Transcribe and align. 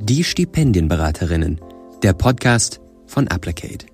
Die 0.00 0.22
Stipendienberaterinnen, 0.22 1.60
der 2.04 2.12
Podcast 2.12 2.80
von 3.06 3.26
Applicate. 3.26 3.86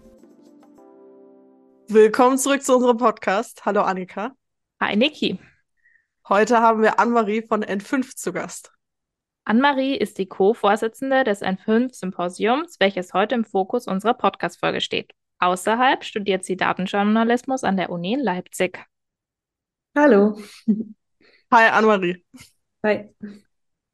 Willkommen 1.88 2.36
zurück 2.36 2.62
zu 2.62 2.74
unserem 2.74 2.98
Podcast. 2.98 3.64
Hallo 3.64 3.80
Annika. 3.80 4.32
Hi 4.80 4.96
Niki. 4.96 5.38
Heute 6.28 6.60
haben 6.60 6.82
wir 6.82 7.00
Anne-Marie 7.00 7.46
von 7.46 7.64
N5 7.64 8.16
zu 8.16 8.34
Gast. 8.34 8.70
Anne-Marie 9.46 9.96
ist 9.96 10.18
die 10.18 10.26
Co-Vorsitzende 10.26 11.24
des 11.24 11.40
N5-Symposiums, 11.40 12.76
welches 12.80 13.14
heute 13.14 13.34
im 13.34 13.46
Fokus 13.46 13.86
unserer 13.86 14.14
Podcast-Folge 14.14 14.82
steht. 14.82 15.12
Außerhalb 15.38 16.04
studiert 16.04 16.44
sie 16.44 16.58
Datenjournalismus 16.58 17.64
an 17.64 17.78
der 17.78 17.88
Uni 17.88 18.12
in 18.12 18.20
Leipzig. 18.20 18.78
Hallo. 19.96 20.38
Hi 21.50 21.70
Anne-Marie. 21.70 22.22
Hi. 22.84 23.08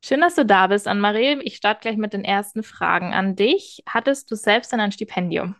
Schön, 0.02 0.20
dass 0.20 0.34
du 0.34 0.44
da 0.46 0.66
bist, 0.66 0.86
Anne-Marie. 0.88 1.40
Ich 1.42 1.56
starte 1.56 1.80
gleich 1.82 1.96
mit 1.96 2.12
den 2.12 2.24
ersten 2.24 2.62
Fragen 2.62 3.12
an 3.14 3.36
dich. 3.36 3.82
Hattest 3.86 4.30
du 4.30 4.34
selbst 4.34 4.72
denn 4.72 4.80
ein 4.80 4.92
Stipendium? 4.92 5.56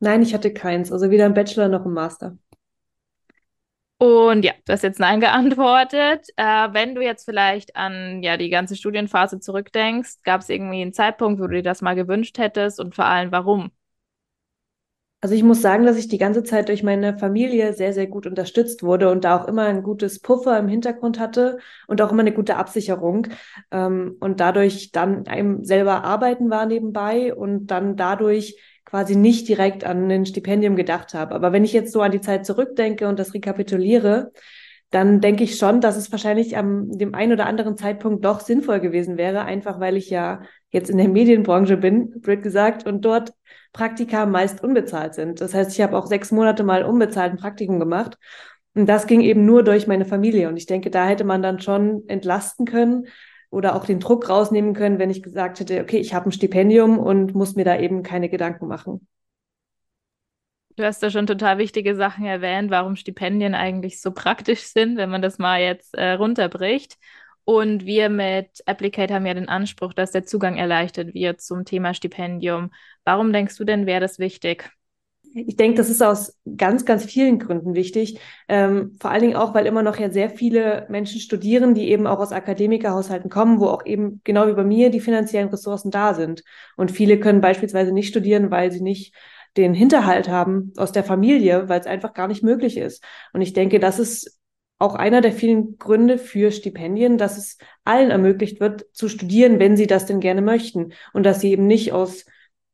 Nein, 0.00 0.22
ich 0.22 0.34
hatte 0.34 0.52
keins. 0.52 0.90
Also 0.92 1.10
weder 1.10 1.26
im 1.26 1.34
Bachelor 1.34 1.68
noch 1.68 1.84
im 1.86 1.92
Master. 1.92 2.36
Und 4.00 4.44
ja, 4.44 4.52
du 4.64 4.72
hast 4.72 4.82
jetzt 4.82 5.00
Nein 5.00 5.20
geantwortet. 5.20 6.28
Äh, 6.36 6.68
wenn 6.72 6.94
du 6.94 7.02
jetzt 7.02 7.24
vielleicht 7.24 7.74
an 7.74 8.22
ja, 8.22 8.36
die 8.36 8.48
ganze 8.50 8.76
Studienphase 8.76 9.40
zurückdenkst, 9.40 10.22
gab 10.22 10.40
es 10.42 10.48
irgendwie 10.48 10.82
einen 10.82 10.92
Zeitpunkt, 10.92 11.40
wo 11.40 11.46
du 11.48 11.56
dir 11.56 11.62
das 11.62 11.82
mal 11.82 11.94
gewünscht 11.96 12.38
hättest 12.38 12.78
und 12.78 12.94
vor 12.94 13.06
allem 13.06 13.32
warum? 13.32 13.72
Also 15.20 15.34
ich 15.34 15.42
muss 15.42 15.60
sagen, 15.60 15.84
dass 15.84 15.96
ich 15.96 16.06
die 16.06 16.18
ganze 16.18 16.44
Zeit 16.44 16.68
durch 16.68 16.84
meine 16.84 17.18
Familie 17.18 17.72
sehr, 17.72 17.92
sehr 17.92 18.06
gut 18.06 18.24
unterstützt 18.24 18.84
wurde 18.84 19.10
und 19.10 19.24
da 19.24 19.36
auch 19.36 19.48
immer 19.48 19.64
ein 19.64 19.82
gutes 19.82 20.20
Puffer 20.20 20.56
im 20.56 20.68
Hintergrund 20.68 21.18
hatte 21.18 21.58
und 21.88 22.00
auch 22.00 22.12
immer 22.12 22.20
eine 22.20 22.32
gute 22.32 22.54
Absicherung. 22.54 23.26
Ähm, 23.72 24.16
und 24.20 24.38
dadurch 24.38 24.92
dann 24.92 25.26
einem 25.26 25.64
selber 25.64 26.04
arbeiten 26.04 26.50
war 26.50 26.66
nebenbei 26.66 27.34
und 27.34 27.66
dann 27.66 27.96
dadurch 27.96 28.60
quasi 28.84 29.16
nicht 29.16 29.48
direkt 29.48 29.82
an 29.82 30.08
ein 30.08 30.24
Stipendium 30.24 30.76
gedacht 30.76 31.14
habe. 31.14 31.34
Aber 31.34 31.52
wenn 31.52 31.64
ich 31.64 31.72
jetzt 31.72 31.92
so 31.92 32.00
an 32.00 32.12
die 32.12 32.20
Zeit 32.20 32.46
zurückdenke 32.46 33.08
und 33.08 33.18
das 33.18 33.34
rekapituliere, 33.34 34.30
dann 34.90 35.20
denke 35.20 35.44
ich 35.44 35.58
schon, 35.58 35.80
dass 35.80 35.96
es 35.96 36.12
wahrscheinlich 36.12 36.56
am 36.56 36.96
dem 36.96 37.14
einen 37.14 37.32
oder 37.32 37.46
anderen 37.46 37.76
Zeitpunkt 37.76 38.24
doch 38.24 38.40
sinnvoll 38.40 38.80
gewesen 38.80 39.18
wäre, 39.18 39.42
einfach 39.42 39.80
weil 39.80 39.96
ich 39.96 40.08
ja 40.10 40.42
jetzt 40.70 40.90
in 40.90 40.98
der 40.98 41.08
Medienbranche 41.08 41.76
bin, 41.76 42.20
blöd 42.20 42.42
gesagt, 42.42 42.86
und 42.86 43.02
dort 43.04 43.32
Praktika 43.72 44.26
meist 44.26 44.62
unbezahlt 44.62 45.14
sind. 45.14 45.40
Das 45.40 45.54
heißt, 45.54 45.72
ich 45.72 45.80
habe 45.80 45.96
auch 45.96 46.06
sechs 46.06 46.30
Monate 46.30 46.64
mal 46.64 46.82
unbezahlten 46.84 47.38
Praktikum 47.38 47.78
gemacht. 47.78 48.18
Und 48.74 48.86
das 48.86 49.06
ging 49.06 49.20
eben 49.22 49.44
nur 49.44 49.64
durch 49.64 49.86
meine 49.86 50.04
Familie. 50.04 50.48
Und 50.48 50.56
ich 50.56 50.66
denke, 50.66 50.90
da 50.90 51.06
hätte 51.06 51.24
man 51.24 51.42
dann 51.42 51.60
schon 51.60 52.04
entlasten 52.06 52.66
können 52.66 53.06
oder 53.50 53.74
auch 53.74 53.84
den 53.84 53.98
Druck 53.98 54.28
rausnehmen 54.28 54.74
können, 54.74 54.98
wenn 54.98 55.10
ich 55.10 55.22
gesagt 55.22 55.60
hätte, 55.60 55.80
okay, 55.80 55.98
ich 55.98 56.14
habe 56.14 56.28
ein 56.28 56.32
Stipendium 56.32 56.98
und 56.98 57.34
muss 57.34 57.56
mir 57.56 57.64
da 57.64 57.78
eben 57.78 58.02
keine 58.02 58.28
Gedanken 58.28 58.68
machen. 58.68 59.06
Du 60.76 60.84
hast 60.84 61.02
da 61.02 61.10
schon 61.10 61.26
total 61.26 61.58
wichtige 61.58 61.96
Sachen 61.96 62.24
erwähnt, 62.24 62.70
warum 62.70 62.94
Stipendien 62.94 63.56
eigentlich 63.56 64.00
so 64.00 64.12
praktisch 64.12 64.62
sind, 64.62 64.96
wenn 64.96 65.10
man 65.10 65.22
das 65.22 65.38
mal 65.38 65.60
jetzt 65.60 65.94
äh, 65.94 66.12
runterbricht. 66.12 66.98
Und 67.48 67.86
wir 67.86 68.10
mit 68.10 68.62
Applicate 68.66 69.14
haben 69.14 69.24
ja 69.24 69.32
den 69.32 69.48
Anspruch, 69.48 69.94
dass 69.94 70.10
der 70.10 70.26
Zugang 70.26 70.58
erleichtert 70.58 71.14
wird 71.14 71.40
zum 71.40 71.64
Thema 71.64 71.94
Stipendium. 71.94 72.72
Warum 73.04 73.32
denkst 73.32 73.56
du 73.56 73.64
denn, 73.64 73.86
wäre 73.86 74.02
das 74.02 74.18
wichtig? 74.18 74.70
Ich 75.32 75.56
denke, 75.56 75.78
das 75.78 75.88
ist 75.88 76.02
aus 76.02 76.36
ganz, 76.58 76.84
ganz 76.84 77.06
vielen 77.06 77.38
Gründen 77.38 77.74
wichtig. 77.74 78.20
Ähm, 78.50 78.98
vor 79.00 79.12
allen 79.12 79.22
Dingen 79.22 79.36
auch, 79.36 79.54
weil 79.54 79.64
immer 79.64 79.82
noch 79.82 79.98
ja 79.98 80.10
sehr 80.10 80.28
viele 80.28 80.84
Menschen 80.90 81.22
studieren, 81.22 81.72
die 81.72 81.88
eben 81.88 82.06
auch 82.06 82.18
aus 82.18 82.32
Akademikerhaushalten 82.32 83.30
kommen, 83.30 83.60
wo 83.60 83.68
auch 83.68 83.86
eben 83.86 84.20
genau 84.24 84.46
wie 84.46 84.52
bei 84.52 84.64
mir 84.64 84.90
die 84.90 85.00
finanziellen 85.00 85.48
Ressourcen 85.48 85.90
da 85.90 86.12
sind. 86.12 86.44
Und 86.76 86.90
viele 86.90 87.18
können 87.18 87.40
beispielsweise 87.40 87.92
nicht 87.92 88.08
studieren, 88.08 88.50
weil 88.50 88.70
sie 88.72 88.82
nicht 88.82 89.14
den 89.56 89.72
Hinterhalt 89.72 90.28
haben 90.28 90.74
aus 90.76 90.92
der 90.92 91.02
Familie, 91.02 91.70
weil 91.70 91.80
es 91.80 91.86
einfach 91.86 92.12
gar 92.12 92.28
nicht 92.28 92.42
möglich 92.42 92.76
ist. 92.76 93.02
Und 93.32 93.40
ich 93.40 93.54
denke, 93.54 93.80
das 93.80 93.98
ist 93.98 94.37
auch 94.78 94.94
einer 94.94 95.20
der 95.20 95.32
vielen 95.32 95.76
Gründe 95.78 96.18
für 96.18 96.50
Stipendien, 96.50 97.18
dass 97.18 97.36
es 97.36 97.58
allen 97.84 98.10
ermöglicht 98.10 98.60
wird, 98.60 98.86
zu 98.92 99.08
studieren, 99.08 99.58
wenn 99.58 99.76
sie 99.76 99.86
das 99.86 100.06
denn 100.06 100.20
gerne 100.20 100.42
möchten. 100.42 100.92
Und 101.12 101.24
dass 101.24 101.40
sie 101.40 101.50
eben 101.50 101.66
nicht 101.66 101.92
aus 101.92 102.24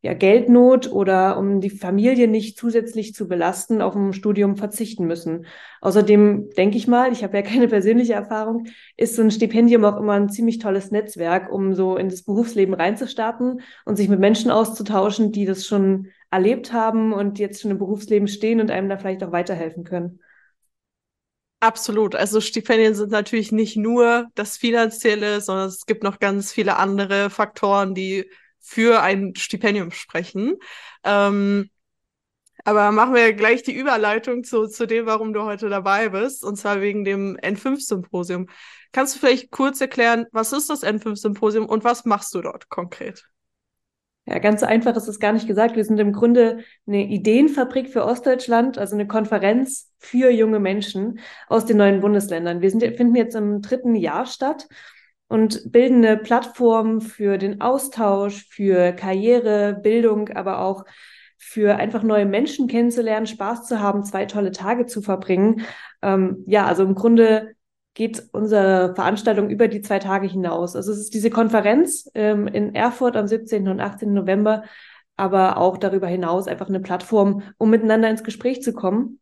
ja, 0.04 0.12
Geldnot 0.12 0.92
oder 0.92 1.38
um 1.38 1.62
die 1.62 1.70
Familie 1.70 2.28
nicht 2.28 2.58
zusätzlich 2.58 3.14
zu 3.14 3.26
belasten, 3.26 3.80
auf 3.80 3.94
ein 3.94 4.12
Studium 4.12 4.58
verzichten 4.58 5.06
müssen. 5.06 5.46
Außerdem 5.80 6.50
denke 6.58 6.76
ich 6.76 6.86
mal, 6.86 7.10
ich 7.10 7.24
habe 7.24 7.38
ja 7.38 7.42
keine 7.42 7.68
persönliche 7.68 8.12
Erfahrung, 8.12 8.66
ist 8.98 9.16
so 9.16 9.22
ein 9.22 9.30
Stipendium 9.30 9.82
auch 9.86 9.96
immer 9.96 10.12
ein 10.12 10.28
ziemlich 10.28 10.58
tolles 10.58 10.90
Netzwerk, 10.90 11.50
um 11.50 11.72
so 11.72 11.96
in 11.96 12.10
das 12.10 12.22
Berufsleben 12.22 12.74
reinzustarten 12.74 13.62
und 13.86 13.96
sich 13.96 14.10
mit 14.10 14.20
Menschen 14.20 14.50
auszutauschen, 14.50 15.32
die 15.32 15.46
das 15.46 15.64
schon 15.64 16.08
erlebt 16.30 16.74
haben 16.74 17.14
und 17.14 17.38
jetzt 17.38 17.62
schon 17.62 17.70
im 17.70 17.78
Berufsleben 17.78 18.28
stehen 18.28 18.60
und 18.60 18.70
einem 18.70 18.90
da 18.90 18.98
vielleicht 18.98 19.24
auch 19.24 19.32
weiterhelfen 19.32 19.84
können. 19.84 20.20
Absolut. 21.64 22.14
Also 22.14 22.42
Stipendien 22.42 22.94
sind 22.94 23.10
natürlich 23.10 23.50
nicht 23.50 23.74
nur 23.74 24.26
das 24.34 24.58
Finanzielle, 24.58 25.40
sondern 25.40 25.68
es 25.68 25.86
gibt 25.86 26.02
noch 26.02 26.18
ganz 26.18 26.52
viele 26.52 26.76
andere 26.76 27.30
Faktoren, 27.30 27.94
die 27.94 28.28
für 28.60 29.00
ein 29.00 29.34
Stipendium 29.34 29.90
sprechen. 29.90 30.56
Ähm, 31.04 31.70
aber 32.66 32.92
machen 32.92 33.14
wir 33.14 33.32
gleich 33.32 33.62
die 33.62 33.72
Überleitung 33.72 34.44
zu, 34.44 34.66
zu 34.66 34.86
dem, 34.86 35.06
warum 35.06 35.32
du 35.32 35.44
heute 35.44 35.70
dabei 35.70 36.10
bist, 36.10 36.44
und 36.44 36.56
zwar 36.56 36.82
wegen 36.82 37.02
dem 37.02 37.38
N5-Symposium. 37.38 38.50
Kannst 38.92 39.14
du 39.14 39.20
vielleicht 39.20 39.50
kurz 39.50 39.80
erklären, 39.80 40.26
was 40.32 40.52
ist 40.52 40.68
das 40.68 40.82
N5-Symposium 40.82 41.64
und 41.64 41.82
was 41.82 42.04
machst 42.04 42.34
du 42.34 42.42
dort 42.42 42.68
konkret? 42.68 43.24
Ja, 44.26 44.38
ganz 44.38 44.62
einfach 44.62 44.94
ist 44.96 45.08
es 45.08 45.18
gar 45.18 45.32
nicht 45.32 45.46
gesagt. 45.46 45.76
Wir 45.76 45.84
sind 45.86 45.98
im 45.98 46.12
Grunde 46.12 46.58
eine 46.86 47.06
Ideenfabrik 47.06 47.88
für 47.88 48.04
Ostdeutschland, 48.04 48.76
also 48.76 48.94
eine 48.96 49.06
Konferenz 49.06 49.93
für 50.04 50.30
junge 50.30 50.60
Menschen 50.60 51.18
aus 51.48 51.64
den 51.64 51.78
neuen 51.78 52.00
Bundesländern. 52.00 52.60
Wir 52.60 52.70
sind, 52.70 52.82
finden 52.96 53.16
jetzt 53.16 53.34
im 53.34 53.62
dritten 53.62 53.94
Jahr 53.94 54.26
statt 54.26 54.68
und 55.28 55.72
bilden 55.72 56.04
eine 56.04 56.16
Plattform 56.16 57.00
für 57.00 57.38
den 57.38 57.60
Austausch, 57.60 58.46
für 58.48 58.92
Karriere, 58.92 59.74
Bildung, 59.82 60.28
aber 60.28 60.60
auch 60.60 60.84
für 61.38 61.76
einfach 61.76 62.02
neue 62.02 62.26
Menschen 62.26 62.68
kennenzulernen, 62.68 63.26
Spaß 63.26 63.66
zu 63.66 63.80
haben, 63.80 64.04
zwei 64.04 64.26
tolle 64.26 64.52
Tage 64.52 64.86
zu 64.86 65.02
verbringen. 65.02 65.62
Ähm, 66.02 66.44
ja, 66.46 66.66
also 66.66 66.84
im 66.84 66.94
Grunde 66.94 67.54
geht 67.94 68.22
unsere 68.32 68.94
Veranstaltung 68.94 69.50
über 69.50 69.68
die 69.68 69.80
zwei 69.80 69.98
Tage 69.98 70.26
hinaus. 70.26 70.74
Also 70.74 70.92
es 70.92 70.98
ist 70.98 71.14
diese 71.14 71.30
Konferenz 71.30 72.10
ähm, 72.14 72.46
in 72.48 72.74
Erfurt 72.74 73.16
am 73.16 73.26
17. 73.26 73.68
und 73.68 73.80
18. 73.80 74.12
November, 74.12 74.64
aber 75.16 75.58
auch 75.58 75.76
darüber 75.78 76.08
hinaus 76.08 76.48
einfach 76.48 76.68
eine 76.68 76.80
Plattform, 76.80 77.42
um 77.56 77.70
miteinander 77.70 78.10
ins 78.10 78.24
Gespräch 78.24 78.62
zu 78.62 78.72
kommen. 78.72 79.20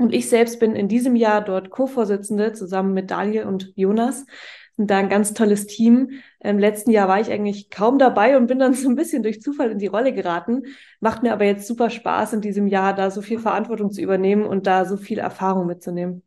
Und 0.00 0.14
ich 0.14 0.30
selbst 0.30 0.58
bin 0.60 0.74
in 0.74 0.88
diesem 0.88 1.14
Jahr 1.14 1.42
dort 1.42 1.68
Co-Vorsitzende 1.68 2.54
zusammen 2.54 2.94
mit 2.94 3.10
Daniel 3.10 3.44
und 3.44 3.72
Jonas 3.76 4.24
sind 4.78 4.90
da 4.90 4.96
ein 4.96 5.10
ganz 5.10 5.34
tolles 5.34 5.66
Team. 5.66 6.22
Im 6.38 6.58
letzten 6.58 6.90
Jahr 6.90 7.06
war 7.06 7.20
ich 7.20 7.30
eigentlich 7.30 7.68
kaum 7.68 7.98
dabei 7.98 8.38
und 8.38 8.46
bin 8.46 8.58
dann 8.58 8.72
so 8.72 8.88
ein 8.88 8.96
bisschen 8.96 9.22
durch 9.22 9.42
Zufall 9.42 9.70
in 9.70 9.78
die 9.78 9.88
Rolle 9.88 10.14
geraten. 10.14 10.62
Macht 11.00 11.22
mir 11.22 11.34
aber 11.34 11.44
jetzt 11.44 11.66
super 11.66 11.90
Spaß, 11.90 12.32
in 12.32 12.40
diesem 12.40 12.66
Jahr 12.66 12.94
da 12.94 13.10
so 13.10 13.20
viel 13.20 13.38
Verantwortung 13.38 13.92
zu 13.92 14.00
übernehmen 14.00 14.44
und 14.44 14.66
da 14.66 14.86
so 14.86 14.96
viel 14.96 15.18
Erfahrung 15.18 15.66
mitzunehmen. 15.66 16.22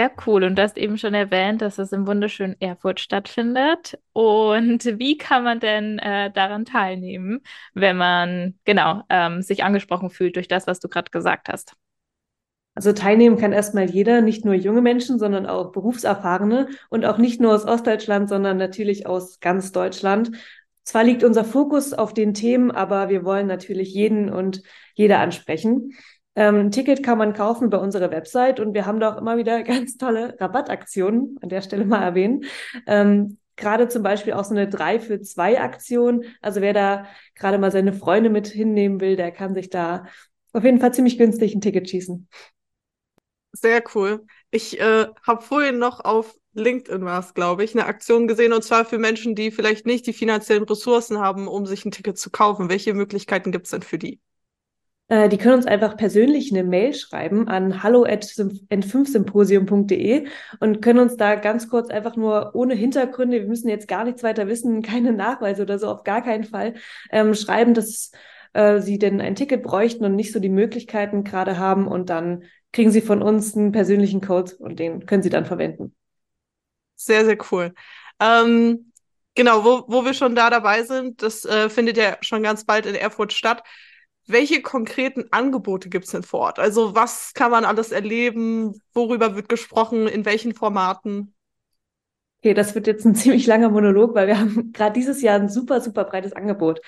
Sehr 0.00 0.12
cool. 0.26 0.44
Und 0.44 0.56
du 0.56 0.62
hast 0.62 0.78
eben 0.78 0.96
schon 0.96 1.12
erwähnt, 1.12 1.60
dass 1.60 1.76
es 1.76 1.92
im 1.92 2.06
wunderschönen 2.06 2.58
Erfurt 2.58 3.00
stattfindet. 3.00 3.98
Und 4.14 4.82
wie 4.98 5.18
kann 5.18 5.44
man 5.44 5.60
denn 5.60 5.98
äh, 5.98 6.30
daran 6.32 6.64
teilnehmen, 6.64 7.42
wenn 7.74 7.98
man 7.98 8.58
genau 8.64 9.02
ähm, 9.10 9.42
sich 9.42 9.62
angesprochen 9.62 10.08
fühlt 10.08 10.36
durch 10.36 10.48
das, 10.48 10.66
was 10.66 10.80
du 10.80 10.88
gerade 10.88 11.10
gesagt 11.10 11.50
hast? 11.50 11.74
Also 12.74 12.94
teilnehmen 12.94 13.36
kann 13.36 13.52
erstmal 13.52 13.90
jeder, 13.90 14.22
nicht 14.22 14.42
nur 14.46 14.54
junge 14.54 14.80
Menschen, 14.80 15.18
sondern 15.18 15.44
auch 15.44 15.70
Berufserfahrene 15.70 16.68
und 16.88 17.04
auch 17.04 17.18
nicht 17.18 17.38
nur 17.38 17.54
aus 17.54 17.66
Ostdeutschland, 17.66 18.30
sondern 18.30 18.56
natürlich 18.56 19.06
aus 19.06 19.38
ganz 19.40 19.70
Deutschland. 19.70 20.30
Zwar 20.82 21.04
liegt 21.04 21.24
unser 21.24 21.44
Fokus 21.44 21.92
auf 21.92 22.14
den 22.14 22.32
Themen, 22.32 22.70
aber 22.70 23.10
wir 23.10 23.22
wollen 23.22 23.46
natürlich 23.46 23.92
jeden 23.92 24.30
und 24.32 24.62
jeder 24.94 25.18
ansprechen. 25.18 25.92
Ähm, 26.40 26.56
ein 26.56 26.70
Ticket 26.70 27.02
kann 27.02 27.18
man 27.18 27.34
kaufen 27.34 27.68
bei 27.68 27.76
unserer 27.76 28.10
Website 28.10 28.60
und 28.60 28.72
wir 28.72 28.86
haben 28.86 28.98
da 28.98 29.12
auch 29.12 29.18
immer 29.18 29.36
wieder 29.36 29.62
ganz 29.62 29.98
tolle 29.98 30.40
Rabattaktionen, 30.40 31.36
an 31.42 31.50
der 31.50 31.60
Stelle 31.60 31.84
mal 31.84 32.02
erwähnen. 32.02 32.44
Ähm, 32.86 33.36
gerade 33.56 33.88
zum 33.88 34.02
Beispiel 34.02 34.32
auch 34.32 34.44
so 34.44 34.54
eine 34.54 34.66
3 34.66 35.00
für 35.00 35.20
2 35.20 35.60
Aktion. 35.60 36.24
Also 36.40 36.62
wer 36.62 36.72
da 36.72 37.04
gerade 37.34 37.58
mal 37.58 37.70
seine 37.70 37.92
Freunde 37.92 38.30
mit 38.30 38.46
hinnehmen 38.46 39.02
will, 39.02 39.16
der 39.16 39.32
kann 39.32 39.52
sich 39.52 39.68
da 39.68 40.06
auf 40.54 40.64
jeden 40.64 40.80
Fall 40.80 40.94
ziemlich 40.94 41.18
günstig 41.18 41.54
ein 41.54 41.60
Ticket 41.60 41.90
schießen. 41.90 42.26
Sehr 43.52 43.82
cool. 43.94 44.24
Ich 44.50 44.80
äh, 44.80 45.08
habe 45.22 45.42
vorhin 45.42 45.78
noch 45.78 46.00
auf 46.00 46.34
LinkedIn 46.54 47.04
war 47.04 47.20
es, 47.20 47.34
glaube 47.34 47.64
ich, 47.64 47.74
eine 47.74 47.84
Aktion 47.84 48.26
gesehen 48.26 48.54
und 48.54 48.64
zwar 48.64 48.86
für 48.86 48.98
Menschen, 48.98 49.34
die 49.34 49.50
vielleicht 49.50 49.84
nicht 49.84 50.06
die 50.06 50.14
finanziellen 50.14 50.64
Ressourcen 50.64 51.18
haben, 51.18 51.48
um 51.48 51.66
sich 51.66 51.84
ein 51.84 51.90
Ticket 51.90 52.16
zu 52.16 52.30
kaufen. 52.30 52.70
Welche 52.70 52.94
Möglichkeiten 52.94 53.52
gibt 53.52 53.66
es 53.66 53.72
denn 53.72 53.82
für 53.82 53.98
die? 53.98 54.20
Äh, 55.10 55.28
die 55.28 55.36
können 55.38 55.56
uns 55.56 55.66
einfach 55.66 55.96
persönlich 55.96 56.52
eine 56.52 56.62
Mail 56.62 56.94
schreiben 56.94 57.48
an 57.48 57.82
hallo@n5symposium.de 57.82 60.28
und 60.60 60.80
können 60.80 61.00
uns 61.00 61.16
da 61.16 61.34
ganz 61.34 61.68
kurz 61.68 61.90
einfach 61.90 62.14
nur 62.16 62.54
ohne 62.54 62.74
Hintergründe, 62.74 63.40
wir 63.40 63.48
müssen 63.48 63.68
jetzt 63.68 63.88
gar 63.88 64.04
nichts 64.04 64.22
weiter 64.22 64.46
wissen, 64.46 64.82
keine 64.82 65.12
Nachweise 65.12 65.62
oder 65.62 65.80
so, 65.80 65.88
auf 65.88 66.04
gar 66.04 66.22
keinen 66.22 66.44
Fall, 66.44 66.74
ähm, 67.10 67.34
schreiben, 67.34 67.74
dass 67.74 68.12
äh, 68.52 68.80
sie 68.80 68.98
denn 68.98 69.20
ein 69.20 69.34
Ticket 69.34 69.64
bräuchten 69.64 70.04
und 70.04 70.14
nicht 70.14 70.32
so 70.32 70.38
die 70.38 70.48
Möglichkeiten 70.48 71.24
gerade 71.24 71.58
haben 71.58 71.88
und 71.88 72.08
dann 72.08 72.44
kriegen 72.72 72.92
sie 72.92 73.00
von 73.00 73.20
uns 73.20 73.56
einen 73.56 73.72
persönlichen 73.72 74.20
Code 74.20 74.54
und 74.60 74.78
den 74.78 75.06
können 75.06 75.24
sie 75.24 75.30
dann 75.30 75.44
verwenden. 75.44 75.92
Sehr, 76.94 77.24
sehr 77.24 77.38
cool. 77.50 77.74
Ähm, 78.20 78.92
genau, 79.34 79.64
wo, 79.64 79.82
wo 79.88 80.04
wir 80.04 80.14
schon 80.14 80.36
da 80.36 80.50
dabei 80.50 80.84
sind, 80.84 81.20
das 81.22 81.44
äh, 81.44 81.68
findet 81.68 81.96
ja 81.96 82.16
schon 82.20 82.44
ganz 82.44 82.64
bald 82.64 82.86
in 82.86 82.94
Erfurt 82.94 83.32
statt. 83.32 83.64
Welche 84.26 84.62
konkreten 84.62 85.24
Angebote 85.32 85.88
gibt 85.88 86.04
es 86.06 86.12
denn 86.12 86.22
vor 86.22 86.40
Ort? 86.40 86.58
Also 86.58 86.94
was 86.94 87.34
kann 87.34 87.50
man 87.50 87.64
alles 87.64 87.92
erleben? 87.92 88.80
Worüber 88.94 89.34
wird 89.34 89.48
gesprochen? 89.48 90.06
In 90.06 90.24
welchen 90.24 90.54
Formaten? 90.54 91.34
Okay, 92.38 92.54
das 92.54 92.74
wird 92.74 92.86
jetzt 92.86 93.04
ein 93.04 93.14
ziemlich 93.14 93.46
langer 93.46 93.68
Monolog, 93.70 94.14
weil 94.14 94.26
wir 94.26 94.38
haben 94.38 94.72
gerade 94.72 94.94
dieses 94.94 95.20
Jahr 95.22 95.38
ein 95.38 95.48
super, 95.48 95.80
super 95.80 96.04
breites 96.04 96.32
Angebot. 96.32 96.80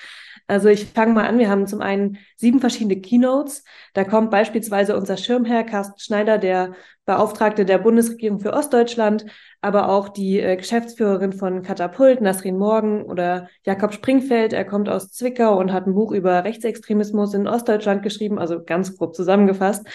Also 0.46 0.68
ich 0.68 0.86
fange 0.86 1.12
mal 1.12 1.26
an. 1.26 1.38
Wir 1.38 1.48
haben 1.48 1.66
zum 1.66 1.80
einen 1.80 2.18
sieben 2.36 2.60
verschiedene 2.60 3.00
Keynotes. 3.00 3.64
Da 3.94 4.04
kommt 4.04 4.30
beispielsweise 4.30 4.96
unser 4.96 5.16
Schirmherr 5.16 5.64
Carsten 5.64 5.98
Schneider, 5.98 6.38
der 6.38 6.72
Beauftragte 7.04 7.64
der 7.64 7.78
Bundesregierung 7.78 8.38
für 8.38 8.52
Ostdeutschland, 8.52 9.26
aber 9.60 9.88
auch 9.88 10.08
die 10.08 10.38
äh, 10.38 10.56
Geschäftsführerin 10.56 11.32
von 11.32 11.62
Katapult, 11.62 12.20
Nasrin 12.20 12.58
Morgen 12.58 13.02
oder 13.02 13.48
Jakob 13.64 13.92
Springfeld. 13.92 14.52
Er 14.52 14.64
kommt 14.64 14.88
aus 14.88 15.10
Zwickau 15.10 15.58
und 15.58 15.72
hat 15.72 15.86
ein 15.86 15.94
Buch 15.94 16.12
über 16.12 16.44
Rechtsextremismus 16.44 17.34
in 17.34 17.48
Ostdeutschland 17.48 18.02
geschrieben, 18.02 18.38
also 18.38 18.62
ganz 18.62 18.96
grob 18.96 19.16
zusammengefasst. 19.16 19.86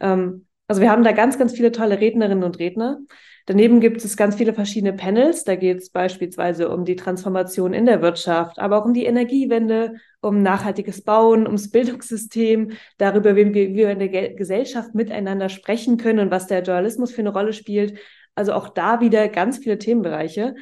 Ähm, 0.00 0.46
also 0.68 0.82
wir 0.82 0.90
haben 0.90 1.04
da 1.04 1.12
ganz, 1.12 1.38
ganz 1.38 1.52
viele 1.52 1.70
tolle 1.70 2.00
Rednerinnen 2.00 2.42
und 2.42 2.58
Redner. 2.58 2.98
Daneben 3.46 3.78
gibt 3.78 4.04
es 4.04 4.16
ganz 4.16 4.34
viele 4.34 4.52
verschiedene 4.52 4.92
Panels. 4.92 5.44
Da 5.44 5.54
geht 5.54 5.78
es 5.78 5.90
beispielsweise 5.90 6.68
um 6.68 6.84
die 6.84 6.96
Transformation 6.96 7.74
in 7.74 7.86
der 7.86 8.02
Wirtschaft, 8.02 8.58
aber 8.58 8.78
auch 8.78 8.84
um 8.84 8.92
die 8.92 9.04
Energiewende, 9.04 9.94
um 10.20 10.42
nachhaltiges 10.42 11.02
Bauen, 11.02 11.46
ums 11.46 11.70
Bildungssystem, 11.72 12.72
darüber, 12.98 13.36
wie 13.36 13.54
wir 13.54 13.90
in 13.90 14.00
der 14.00 14.34
Gesellschaft 14.34 14.96
miteinander 14.96 15.48
sprechen 15.48 15.96
können 15.96 16.18
und 16.18 16.30
was 16.32 16.48
der 16.48 16.62
Journalismus 16.62 17.12
für 17.12 17.20
eine 17.20 17.32
Rolle 17.32 17.52
spielt. 17.52 17.98
Also 18.34 18.52
auch 18.52 18.68
da 18.68 19.00
wieder 19.00 19.28
ganz 19.28 19.58
viele 19.58 19.78
Themenbereiche. 19.78 20.56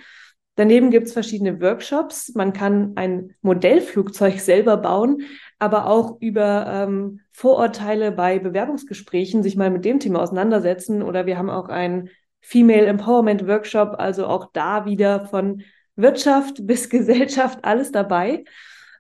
Daneben 0.57 0.91
gibt 0.91 1.07
es 1.07 1.15
verschiedene 1.15 1.61
Workshops. 1.63 2.35
Man 2.35 2.53
kann 2.53 2.93
ein 2.97 3.35
Modellflugzeug 3.41 4.35
selber 4.41 4.77
bauen, 4.77 5.23
aber 5.59 5.87
auch 5.87 6.21
über 6.21 6.67
ähm, 6.69 7.21
Vorurteile 7.33 8.13
bei 8.13 8.39
Bewerbungsgesprächen 8.39 9.43
sich 9.43 9.57
mal 9.57 9.71
mit 9.71 9.87
dem 9.87 10.01
Thema 10.01 10.21
auseinandersetzen. 10.21 11.03
Oder 11.03 11.25
wir 11.25 11.39
haben 11.39 11.49
auch 11.51 11.71
ein 11.71 12.11
Female 12.45 12.85
Empowerment 12.85 13.49
Workshop, 13.49 13.95
also 13.99 14.27
auch 14.27 14.51
da 14.53 14.85
wieder 14.85 15.25
von 15.25 15.63
Wirtschaft 15.97 16.67
bis 16.67 16.89
Gesellschaft 16.91 17.61
alles 17.63 17.91
dabei. 17.91 18.45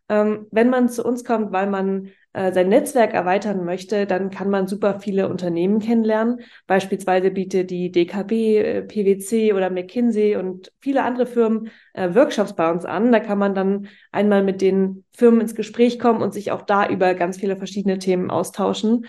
Ähm, 0.08 0.46
wenn 0.50 0.70
man 0.70 0.88
zu 0.88 1.04
uns 1.04 1.24
kommt, 1.24 1.52
weil 1.52 1.68
man 1.68 2.10
äh, 2.32 2.52
sein 2.52 2.70
Netzwerk 2.70 3.12
erweitern 3.12 3.64
möchte, 3.66 4.06
dann 4.06 4.30
kann 4.30 4.48
man 4.48 4.66
super 4.66 4.98
viele 4.98 5.28
Unternehmen 5.28 5.78
kennenlernen. 5.78 6.40
Beispielsweise 6.66 7.30
bietet 7.30 7.70
die 7.70 7.92
DKB, 7.92 8.32
äh, 8.32 8.82
PwC 8.82 9.52
oder 9.52 9.68
McKinsey 9.68 10.36
und 10.36 10.72
viele 10.80 11.02
andere 11.02 11.26
Firmen 11.26 11.70
äh, 11.92 12.14
Workshops 12.14 12.54
bei 12.54 12.70
uns 12.70 12.86
an. 12.86 13.12
Da 13.12 13.20
kann 13.20 13.38
man 13.38 13.54
dann 13.54 13.88
einmal 14.10 14.42
mit 14.42 14.62
den 14.62 15.04
Firmen 15.12 15.42
ins 15.42 15.54
Gespräch 15.54 15.98
kommen 15.98 16.22
und 16.22 16.32
sich 16.32 16.50
auch 16.50 16.62
da 16.62 16.88
über 16.88 17.14
ganz 17.14 17.36
viele 17.38 17.56
verschiedene 17.56 17.98
Themen 17.98 18.30
austauschen. 18.30 19.06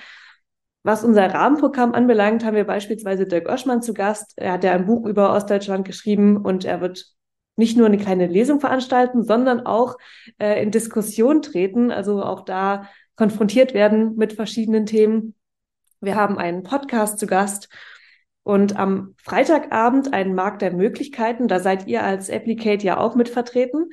Was 0.86 1.04
unser 1.04 1.34
Rahmenprogramm 1.34 1.96
anbelangt, 1.96 2.46
haben 2.46 2.56
wir 2.56 2.64
beispielsweise 2.64 3.26
Dirk 3.26 3.50
Oschmann 3.50 3.82
zu 3.82 3.96
Gast. 3.96 4.34
Er 4.36 4.52
hat 4.52 4.64
ja 4.64 4.72
ein 4.72 4.86
Buch 4.86 5.08
über 5.08 5.34
Ostdeutschland 5.34 5.84
geschrieben 5.84 6.38
und 6.38 6.64
er 6.64 6.80
wird 6.80 7.08
nicht 7.56 7.76
nur 7.76 7.88
eine 7.88 7.98
kleine 7.98 8.28
Lesung 8.28 8.60
veranstalten, 8.60 9.24
sondern 9.24 9.66
auch 9.66 9.98
äh, 10.38 10.62
in 10.62 10.70
Diskussion 10.70 11.42
treten, 11.42 11.90
also 11.90 12.22
auch 12.22 12.46
da 12.46 12.88
konfrontiert 13.16 13.74
werden 13.74 14.16
mit 14.16 14.34
verschiedenen 14.34 14.86
Themen. 14.86 15.34
Wir 16.02 16.14
haben 16.14 16.38
einen 16.38 16.62
Podcast 16.62 17.18
zu 17.18 17.26
Gast 17.26 17.68
und 18.44 18.78
am 18.78 19.16
Freitagabend 19.18 20.14
einen 20.14 20.36
Markt 20.36 20.62
der 20.62 20.72
Möglichkeiten. 20.72 21.48
Da 21.48 21.62
seid 21.62 21.88
ihr 21.88 22.04
als 22.04 22.30
Applicate 22.30 22.86
ja 22.86 23.00
auch 23.00 23.16
mit 23.16 23.30
vertreten 23.30 23.90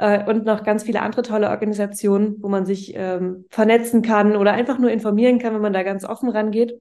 äh, 0.00 0.24
und 0.24 0.46
noch 0.46 0.64
ganz 0.64 0.82
viele 0.82 1.02
andere 1.02 1.20
tolle 1.20 1.50
Organisationen, 1.50 2.36
wo 2.42 2.48
man 2.48 2.64
sich 2.64 2.94
ähm, 2.96 3.44
vernetzen 3.50 4.00
kann 4.00 4.34
oder 4.34 4.52
einfach 4.52 4.78
nur 4.78 4.90
informieren 4.90 5.38
kann, 5.38 5.52
wenn 5.54 5.60
man 5.60 5.74
da 5.74 5.82
ganz 5.82 6.06
offen 6.06 6.30
rangeht. 6.30 6.80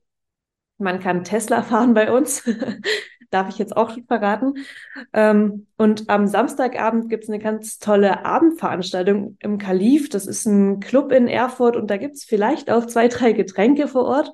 Man 0.78 1.02
kann 1.02 1.26
Tesla 1.26 1.62
fahren 1.64 1.94
bei 1.94 2.12
uns. 2.12 2.50
Darf 3.30 3.50
ich 3.50 3.60
jetzt 3.60 3.78
auch 3.78 3.92
schon 3.92 4.06
verraten. 4.06 4.54
Ähm, 5.14 5.68
und 5.78 6.10
am 6.10 6.28
Samstagabend 6.28 7.10
gibt 7.10 7.26
es 7.26 7.30
eine 7.30 7.38
ganz 7.38 7.78
tolle 7.78 8.26
Abendveranstaltung 8.26 9.38
im 9.40 9.58
Kalif. 9.60 10.10
Das 10.10 10.26
ist 10.26 10.46
ein 10.46 10.80
Club 10.80 11.12
in 11.12 11.28
Erfurt 11.28 11.76
und 11.76 11.92
da 11.92 11.98
gibt 11.98 12.16
es 12.16 12.24
vielleicht 12.24 12.72
auch 12.72 12.86
zwei, 12.86 13.08
drei 13.10 13.34
Getränke 13.34 13.88
vor 13.88 14.06
Ort. 14.06 14.32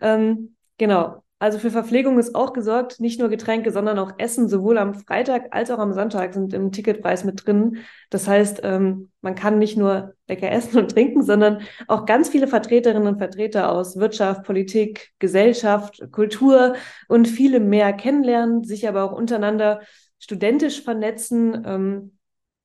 Ähm, 0.00 0.54
genau. 0.78 1.22
Also 1.40 1.58
für 1.58 1.70
Verpflegung 1.70 2.18
ist 2.18 2.34
auch 2.34 2.52
gesorgt, 2.52 3.00
nicht 3.00 3.18
nur 3.18 3.30
Getränke, 3.30 3.72
sondern 3.72 3.98
auch 3.98 4.12
Essen, 4.18 4.46
sowohl 4.46 4.76
am 4.76 4.92
Freitag 4.92 5.46
als 5.52 5.70
auch 5.70 5.78
am 5.78 5.94
Sonntag 5.94 6.34
sind 6.34 6.52
im 6.52 6.70
Ticketpreis 6.70 7.24
mit 7.24 7.46
drin. 7.46 7.78
Das 8.10 8.28
heißt, 8.28 8.60
ähm, 8.62 9.10
man 9.22 9.34
kann 9.36 9.58
nicht 9.58 9.78
nur 9.78 10.12
lecker 10.28 10.52
essen 10.52 10.78
und 10.78 10.90
trinken, 10.90 11.22
sondern 11.22 11.62
auch 11.88 12.04
ganz 12.04 12.28
viele 12.28 12.46
Vertreterinnen 12.46 13.08
und 13.08 13.16
Vertreter 13.16 13.72
aus 13.72 13.96
Wirtschaft, 13.96 14.44
Politik, 14.44 15.12
Gesellschaft, 15.18 16.02
Kultur 16.12 16.74
und 17.08 17.26
viele 17.26 17.58
mehr 17.58 17.94
kennenlernen, 17.94 18.62
sich 18.62 18.86
aber 18.86 19.04
auch 19.04 19.12
untereinander 19.12 19.80
studentisch 20.18 20.82
vernetzen. 20.82 21.62
Ähm, 21.64 22.18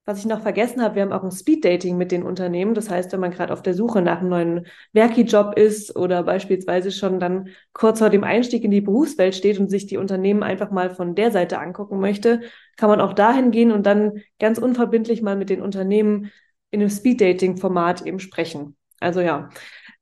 was 0.06 0.20
ich 0.20 0.26
noch 0.26 0.42
vergessen 0.42 0.84
habe, 0.84 0.96
wir 0.96 1.02
haben 1.02 1.12
auch 1.12 1.24
ein 1.24 1.32
Speed-Dating 1.32 1.98
mit 1.98 2.12
den 2.12 2.24
Unternehmen. 2.24 2.76
Das 2.76 2.92
heißt, 2.92 3.12
wenn 3.12 3.20
man 3.20 3.32
gerade 3.32 3.52
auf 3.52 3.64
der 3.64 3.74
Suche 3.74 4.04
nach 4.04 4.20
einem 4.20 4.30
neuen 4.30 4.68
Werki-Job 4.94 5.58
ist 5.58 5.96
oder 5.96 6.22
beispielsweise 6.22 6.92
schon 6.92 7.20
dann 7.20 7.50
kurz 7.74 8.00
vor 8.00 8.12
dem 8.12 8.24
Einstieg 8.24 8.64
in 8.64 8.72
die 8.72 8.82
Berufswelt 8.82 9.34
steht 9.34 9.60
und 9.60 9.70
sich 9.70 9.88
die 9.88 9.98
Unternehmen 9.98 10.44
einfach 10.44 10.70
mal 10.70 10.92
von 10.92 11.16
der 11.16 11.32
Seite 11.32 11.60
angucken 11.60 12.00
möchte, 12.00 12.42
kann 12.78 12.90
man 12.90 13.02
auch 13.02 13.14
dahin 13.14 13.50
gehen 13.50 13.72
und 13.72 13.88
dann 13.88 14.22
ganz 14.40 14.60
unverbindlich 14.60 15.24
mal 15.24 15.36
mit 15.36 15.50
den 15.50 15.62
Unternehmen 15.62 16.32
in 16.70 16.82
einem 16.82 16.90
Speed-Dating-Format 16.90 18.06
eben 18.06 18.20
sprechen. 18.20 18.76
Also 19.00 19.22
ja, 19.22 19.50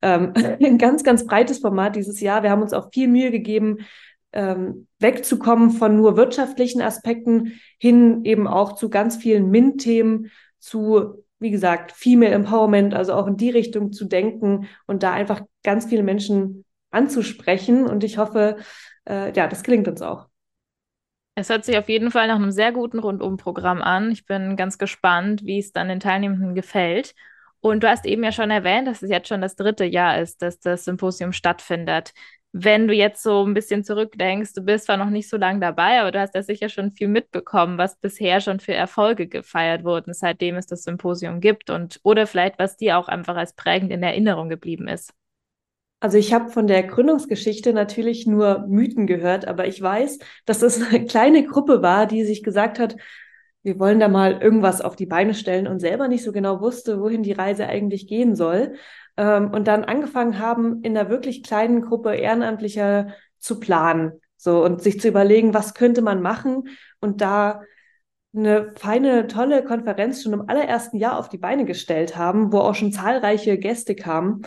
ähm, 0.02 0.34
ein 0.62 0.78
ganz, 0.78 1.06
ganz 1.06 1.26
breites 1.26 1.60
Format 1.60 1.96
dieses 1.96 2.20
Jahr. 2.20 2.44
Wir 2.44 2.50
haben 2.50 2.62
uns 2.62 2.74
auch 2.74 2.90
viel 2.92 3.08
Mühe 3.08 3.32
gegeben, 3.32 3.78
ähm, 4.34 4.88
wegzukommen 5.00 5.72
von 5.72 5.96
nur 5.96 6.18
wirtschaftlichen 6.18 6.82
Aspekten 6.82 7.60
hin 7.78 8.26
eben 8.26 8.48
auch 8.48 8.74
zu 8.74 8.90
ganz 8.90 9.16
vielen 9.16 9.50
MINT-Themen, 9.50 10.32
zu, 10.60 11.24
wie 11.40 11.52
gesagt, 11.52 11.92
Female 11.92 12.32
Empowerment, 12.32 12.94
also 12.94 13.14
auch 13.14 13.28
in 13.28 13.38
die 13.38 13.50
Richtung 13.50 13.92
zu 13.92 14.06
denken 14.06 14.68
und 14.88 15.04
da 15.04 15.14
einfach 15.14 15.42
ganz 15.64 15.86
viele 15.86 16.04
Menschen 16.04 16.66
anzusprechen. 16.92 17.86
Und 17.86 18.04
ich 18.04 18.18
hoffe, 18.18 18.58
äh, 19.08 19.34
ja, 19.34 19.48
das 19.48 19.64
gelingt 19.64 19.88
uns 19.88 20.02
auch. 20.02 20.28
Es 21.36 21.50
hört 21.50 21.66
sich 21.66 21.78
auf 21.78 21.90
jeden 21.90 22.12
Fall 22.12 22.28
nach 22.28 22.36
einem 22.36 22.52
sehr 22.52 22.72
guten 22.72 23.00
Rundumprogramm 23.00 23.82
an. 23.82 24.12
Ich 24.12 24.26
bin 24.26 24.56
ganz 24.56 24.78
gespannt, 24.78 25.44
wie 25.46 25.58
es 25.58 25.72
dann 25.72 25.88
den 25.88 26.00
Teilnehmenden 26.00 26.54
gefällt. 26.54 27.16
Und 27.64 27.84
du 27.84 27.90
hast 27.90 28.06
eben 28.06 28.24
ja 28.24 28.32
schon 28.32 28.52
erwähnt, 28.52 28.88
dass 28.88 29.02
es 29.02 29.10
jetzt 29.10 29.28
schon 29.28 29.42
das 29.42 29.56
dritte 29.56 29.86
Jahr 29.86 30.20
ist, 30.20 30.42
dass 30.42 30.60
das 30.60 30.86
Symposium 30.86 31.32
stattfindet 31.32 32.14
wenn 32.54 32.88
du 32.88 32.94
jetzt 32.94 33.24
so 33.24 33.44
ein 33.44 33.56
bisschen 33.56 33.84
zurückdenkst, 33.84 34.54
du 34.54 34.62
bist 34.62 34.86
zwar 34.86 34.98
noch 34.98 35.10
nicht 35.10 35.28
so 35.28 35.38
lange 35.38 35.60
dabei, 35.60 36.00
aber 36.00 36.12
du 36.12 36.20
hast 36.20 36.36
ja 36.36 36.44
sicher 36.44 36.70
schon 36.70 36.92
viel 36.92 37.08
mitbekommen, 37.08 37.80
was 37.80 37.96
bisher 37.98 38.42
schon 38.42 38.60
für 38.60 38.76
Erfolge 38.76 39.28
gefeiert 39.28 39.84
wurden, 39.84 40.14
seitdem 40.14 40.56
es 40.56 40.68
das 40.68 40.84
Symposium 40.84 41.40
gibt 41.42 41.72
und 41.72 42.00
oder 42.04 42.28
vielleicht 42.28 42.60
was 42.60 42.78
dir 42.78 43.00
auch 43.00 43.08
einfach 43.08 43.36
als 43.36 43.54
prägend 43.54 43.92
in 43.92 44.04
Erinnerung 44.04 44.50
geblieben 44.50 44.88
ist. 44.88 45.14
Also 46.00 46.18
ich 46.20 46.32
habe 46.32 46.52
von 46.52 46.68
der 46.68 46.84
Gründungsgeschichte 46.84 47.74
natürlich 47.74 48.28
nur 48.28 48.68
Mythen 48.68 49.08
gehört, 49.08 49.48
aber 49.48 49.66
ich 49.68 49.82
weiß, 49.82 50.20
dass 50.46 50.60
das 50.60 50.80
eine 50.82 51.06
kleine 51.06 51.46
Gruppe 51.46 51.82
war, 51.82 52.06
die 52.06 52.24
sich 52.24 52.44
gesagt 52.44 52.78
hat, 52.78 52.98
wir 53.64 53.80
wollen 53.80 54.00
da 54.00 54.08
mal 54.08 54.42
irgendwas 54.42 54.82
auf 54.82 54.96
die 54.96 55.06
Beine 55.06 55.34
stellen 55.34 55.68
und 55.68 55.80
selber 55.80 56.08
nicht 56.08 56.24
so 56.24 56.32
genau 56.32 56.62
wusste, 56.62 57.00
wohin 57.00 57.24
die 57.24 57.32
Reise 57.32 57.68
eigentlich 57.68 58.08
gehen 58.08 58.36
soll 58.36 58.76
ähm, 59.18 59.52
und 59.52 59.68
dann 59.68 59.86
angefangen 59.86 60.40
haben, 60.40 60.84
in 60.84 60.98
einer 60.98 61.10
wirklich 61.10 61.44
kleinen 61.44 61.82
Gruppe 61.82 62.16
Ehrenamtlicher 62.16 63.08
zu 63.40 63.60
planen. 63.60 64.14
So 64.36 64.64
und 64.64 64.82
sich 64.82 65.00
zu 65.00 65.08
überlegen, 65.08 65.54
was 65.54 65.74
könnte 65.74 66.02
man 66.02 66.22
machen 66.22 66.68
und 67.00 67.22
da 67.22 67.62
eine 68.36 68.74
feine, 68.76 69.28
tolle 69.28 69.64
Konferenz 69.64 70.24
schon 70.24 70.34
im 70.34 70.50
allerersten 70.50 70.98
Jahr 70.98 71.18
auf 71.18 71.30
die 71.30 71.38
Beine 71.38 71.66
gestellt 71.66 72.18
haben, 72.18 72.52
wo 72.52 72.60
auch 72.60 72.76
schon 72.76 72.92
zahlreiche 72.92 73.58
Gäste 73.58 73.96
kamen. 73.96 74.42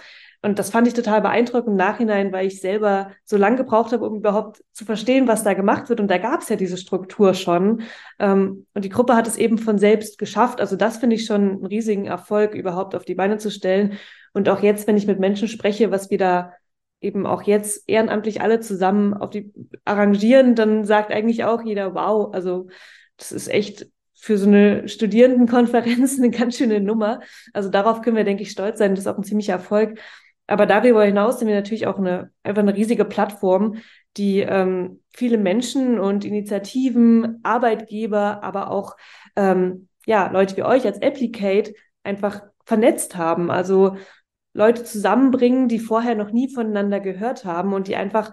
Und 0.47 0.61
das 0.61 0.71
fand 0.71 0.87
ich 0.87 0.95
total 0.95 1.23
beeindruckend 1.23 1.71
im 1.71 1.77
Nachhinein, 1.77 2.31
weil 2.31 2.47
ich 2.47 2.61
selber 2.61 3.11
so 3.25 3.37
lange 3.37 3.57
gebraucht 3.57 3.91
habe, 3.91 4.07
um 4.09 4.15
überhaupt 4.15 4.63
zu 4.73 4.85
verstehen, 4.85 5.27
was 5.27 5.43
da 5.43 5.55
gemacht 5.55 5.89
wird. 5.89 5.99
Und 5.99 6.09
da 6.09 6.19
gab 6.19 6.41
es 6.41 6.49
ja 6.49 6.55
diese 6.55 6.77
Struktur 6.77 7.35
schon. 7.35 7.83
Ähm, 8.21 8.65
und 8.73 8.85
die 8.85 8.89
Gruppe 8.89 9.17
hat 9.17 9.27
es 9.27 9.39
eben 9.39 9.59
von 9.59 9.77
selbst 9.77 10.19
geschafft. 10.19 10.61
Also 10.61 10.77
das 10.77 10.99
finde 10.99 11.17
ich 11.17 11.27
schon 11.27 11.41
einen 11.41 11.67
riesigen 11.67 12.07
Erfolg, 12.07 12.55
überhaupt 12.55 12.95
auf 12.95 13.05
die 13.05 13.17
Beine 13.17 13.39
zu 13.39 13.51
stellen. 13.51 13.95
Und 14.35 14.49
auch 14.49 14.63
jetzt, 14.63 14.87
wenn 14.87 14.97
ich 14.97 15.09
mit 15.09 15.19
Menschen 15.19 15.49
spreche, 15.49 15.91
was 15.91 16.11
wir 16.11 16.19
da 16.19 16.53
eben 17.01 17.27
auch 17.27 17.43
jetzt 17.43 17.83
ehrenamtlich 17.89 18.41
alle 18.41 18.61
zusammen 18.61 19.15
auf 19.15 19.31
die 19.31 19.53
arrangieren, 19.85 20.55
dann 20.55 20.85
sagt 20.85 21.11
eigentlich 21.11 21.43
auch 21.43 21.63
jeder, 21.63 21.93
wow, 21.97 22.33
also 22.33 22.69
das 23.17 23.33
ist 23.33 23.49
echt 23.49 23.89
für 24.15 24.39
so 24.39 24.47
eine 24.47 24.89
Studierendenkonferenz 24.89 26.19
eine 26.19 26.31
ganz 26.31 26.57
schöne 26.57 26.81
Nummer. 26.81 27.19
Also 27.53 27.69
darauf 27.69 28.01
können 28.01 28.17
wir, 28.17 28.23
denke 28.23 28.45
ich, 28.45 28.53
stolz 28.53 28.79
sein. 28.79 28.95
Das 28.95 29.01
ist 29.01 29.09
auch 29.09 29.19
ein 29.19 29.25
ziemlicher 29.25 29.55
Erfolg. 29.55 29.99
Aber 30.47 30.67
darüber 30.67 31.05
hinaus 31.05 31.39
sind 31.39 31.49
wir 31.49 31.55
natürlich 31.55 31.87
auch 31.87 31.99
eine, 31.99 32.31
einfach 32.43 32.63
eine 32.63 32.75
riesige 32.75 33.05
Plattform, 33.05 33.79
die 34.17 34.41
ähm, 34.41 35.03
viele 35.11 35.39
Menschen 35.39 35.99
und 35.99 36.25
Initiativen, 36.25 37.41
Arbeitgeber, 37.43 38.43
aber 38.43 38.71
auch 38.71 38.97
ähm, 39.35 39.89
ja, 40.07 40.31
Leute 40.31 40.57
wie 40.57 40.63
euch 40.63 40.85
als 40.87 41.03
Applicate 41.03 41.75
einfach 42.05 42.43
vernetzt 42.65 43.17
haben. 43.17 43.51
Also 43.51 43.97
Leute 44.53 44.85
zusammenbringen, 44.85 45.69
die 45.69 45.79
vorher 45.79 46.15
noch 46.15 46.31
nie 46.31 46.53
voneinander 46.53 47.01
gehört 47.01 47.45
haben 47.45 47.75
und 47.75 47.89
die 47.89 47.97
einfach 47.97 48.33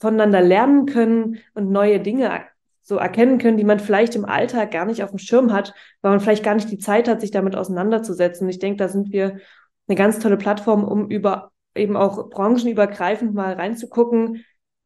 voneinander 0.00 0.42
lernen 0.42 0.86
können 0.86 1.38
und 1.54 1.70
neue 1.70 2.00
Dinge 2.00 2.44
so 2.82 2.96
erkennen 2.96 3.38
können, 3.38 3.56
die 3.56 3.64
man 3.64 3.80
vielleicht 3.80 4.14
im 4.14 4.24
Alltag 4.24 4.70
gar 4.70 4.84
nicht 4.84 5.02
auf 5.02 5.10
dem 5.10 5.18
Schirm 5.18 5.52
hat, 5.52 5.74
weil 6.02 6.12
man 6.12 6.20
vielleicht 6.20 6.44
gar 6.44 6.54
nicht 6.54 6.70
die 6.70 6.78
Zeit 6.78 7.08
hat, 7.08 7.20
sich 7.20 7.30
damit 7.30 7.56
auseinanderzusetzen. 7.56 8.48
Ich 8.48 8.58
denke, 8.58 8.76
da 8.76 8.88
sind 8.88 9.12
wir 9.12 9.38
eine 9.88 9.96
ganz 9.96 10.18
tolle 10.18 10.36
Plattform, 10.36 10.84
um 10.84 11.08
über 11.08 11.52
eben 11.74 11.96
auch 11.96 12.30
branchenübergreifend 12.30 13.34
mal 13.34 13.54
reinzugucken. 13.54 14.44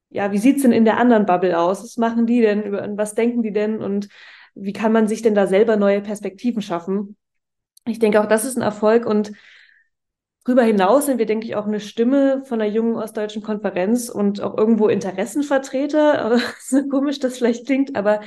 Ja, 0.08 0.32
wie 0.32 0.38
sieht's 0.38 0.62
denn 0.62 0.72
in 0.72 0.84
der 0.84 0.98
anderen 0.98 1.26
Bubble 1.26 1.58
aus? 1.58 1.82
Was 1.82 1.96
machen 1.96 2.26
die 2.26 2.40
denn? 2.40 2.72
Was 2.96 3.14
denken 3.14 3.42
die 3.42 3.52
denn? 3.52 3.80
Und 3.80 4.08
wie 4.54 4.72
kann 4.72 4.92
man 4.92 5.06
sich 5.06 5.22
denn 5.22 5.34
da 5.34 5.46
selber 5.46 5.76
neue 5.76 6.00
Perspektiven 6.00 6.62
schaffen? 6.62 7.16
Ich 7.86 7.98
denke, 7.98 8.20
auch 8.20 8.26
das 8.26 8.44
ist 8.44 8.56
ein 8.56 8.62
Erfolg 8.62 9.06
und 9.06 9.32
Darüber 10.50 10.64
hinaus 10.64 11.06
sind 11.06 11.18
wir, 11.18 11.26
denke 11.26 11.46
ich, 11.46 11.54
auch 11.54 11.68
eine 11.68 11.78
Stimme 11.78 12.42
von 12.44 12.58
der 12.58 12.68
jungen 12.68 12.96
ostdeutschen 12.96 13.40
Konferenz 13.40 14.08
und 14.08 14.40
auch 14.40 14.58
irgendwo 14.58 14.88
Interessenvertreter. 14.88 16.40
so 16.60 16.88
komisch 16.88 17.20
das 17.20 17.38
vielleicht 17.38 17.66
klingt, 17.66 17.94
aber 17.94 18.18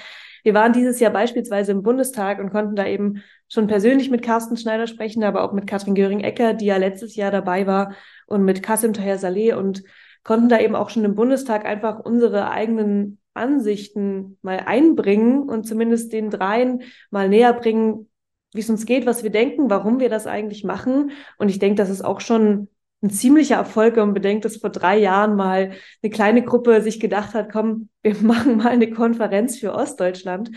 wir 0.42 0.54
waren 0.54 0.72
dieses 0.72 1.02
Jahr 1.02 1.12
beispielsweise 1.12 1.74
im 1.74 1.84
Bundestag 1.84 2.40
und 2.40 2.50
konnten 2.50 2.78
da 2.78 2.88
eben 2.88 3.22
schon 3.50 3.68
persönlich 3.68 4.10
mit 4.10 4.22
Carsten 4.22 4.56
Schneider 4.56 4.88
sprechen, 4.88 5.22
aber 5.26 5.44
auch 5.44 5.52
mit 5.52 5.68
Katrin 5.68 5.96
Göring-Ecker, 5.96 6.54
die 6.54 6.68
ja 6.68 6.78
letztes 6.78 7.18
Jahr 7.18 7.30
dabei 7.30 7.68
war, 7.68 7.94
und 8.26 8.46
mit 8.46 8.64
Kasim 8.64 8.94
Taher 8.94 9.18
Saleh 9.18 9.52
und 9.52 9.84
konnten 10.24 10.48
da 10.48 10.62
eben 10.62 10.76
auch 10.76 10.92
schon 10.92 11.04
im 11.04 11.16
Bundestag 11.16 11.66
einfach 11.66 12.00
unsere 12.00 12.50
eigenen 12.50 13.20
Ansichten 13.34 14.38
mal 14.42 14.62
einbringen 14.66 15.50
und 15.50 15.68
zumindest 15.68 16.14
den 16.14 16.30
dreien 16.30 16.84
mal 17.12 17.28
näher 17.28 17.52
bringen, 17.52 18.08
wie 18.56 18.60
es 18.60 18.70
uns 18.70 18.86
geht, 18.86 19.06
was 19.06 19.24
wir 19.24 19.30
denken, 19.30 19.70
warum 19.70 20.00
wir 20.00 20.10
das 20.10 20.28
eigentlich 20.28 20.64
machen. 20.64 21.12
Und 21.38 21.50
ich 21.50 21.60
denke, 21.60 21.76
das 21.76 21.90
ist 21.90 22.04
auch 22.04 22.22
schon 22.22 22.68
ein 23.04 23.10
ziemlicher 23.10 23.56
Erfolg, 23.56 23.96
wenn 23.96 24.06
man 24.06 24.14
bedenkt, 24.14 24.46
dass 24.46 24.58
vor 24.58 24.70
drei 24.70 24.98
Jahren 24.98 25.36
mal 25.36 25.74
eine 26.02 26.10
kleine 26.10 26.44
Gruppe 26.44 26.82
sich 26.82 27.00
gedacht 27.00 27.34
hat, 27.34 27.52
komm, 27.52 27.90
wir 28.02 28.16
machen 28.22 28.58
mal 28.58 28.70
eine 28.70 28.90
Konferenz 28.90 29.60
für 29.60 29.74
Ostdeutschland. 29.74 30.52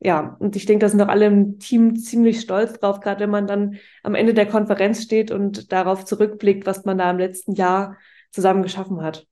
Ja, 0.00 0.36
und 0.38 0.54
ich 0.54 0.66
denke, 0.66 0.84
da 0.84 0.88
sind 0.88 1.00
doch 1.00 1.08
alle 1.08 1.26
im 1.26 1.58
Team 1.58 1.96
ziemlich 1.96 2.40
stolz 2.40 2.78
drauf, 2.78 3.00
gerade 3.00 3.20
wenn 3.20 3.30
man 3.30 3.48
dann 3.48 3.78
am 4.04 4.14
Ende 4.14 4.32
der 4.32 4.46
Konferenz 4.46 5.02
steht 5.02 5.32
und 5.32 5.72
darauf 5.72 6.04
zurückblickt, 6.04 6.66
was 6.66 6.84
man 6.84 6.98
da 6.98 7.10
im 7.10 7.18
letzten 7.18 7.54
Jahr 7.54 7.96
zusammen 8.30 8.62
geschaffen 8.62 9.02
hat. 9.02 9.26